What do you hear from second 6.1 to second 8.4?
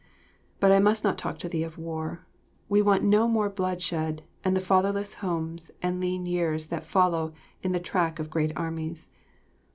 years that follow in the track of